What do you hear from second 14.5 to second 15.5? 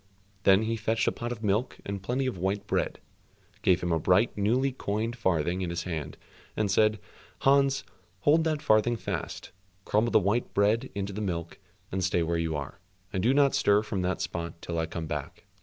till I come back."